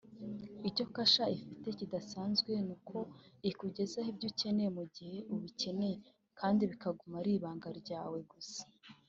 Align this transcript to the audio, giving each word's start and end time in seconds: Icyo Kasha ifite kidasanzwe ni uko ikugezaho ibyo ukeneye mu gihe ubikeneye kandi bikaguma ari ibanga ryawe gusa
Icyo 0.69 0.85
Kasha 0.93 1.23
ifite 1.37 1.67
kidasanzwe 1.79 2.51
ni 2.67 2.73
uko 2.75 2.97
ikugezaho 3.49 4.07
ibyo 4.13 4.27
ukeneye 4.31 4.69
mu 4.77 4.83
gihe 4.95 5.17
ubikeneye 5.33 5.95
kandi 6.39 6.61
bikaguma 6.71 7.15
ari 7.21 7.31
ibanga 7.37 7.69
ryawe 7.81 8.19
gusa 8.33 8.61